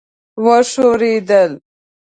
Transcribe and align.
وښورېدل. 0.45 1.51